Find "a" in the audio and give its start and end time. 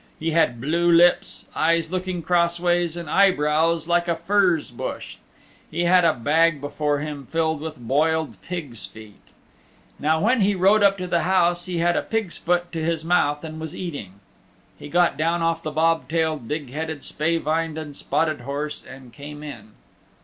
4.07-4.15, 6.05-6.11, 11.95-12.01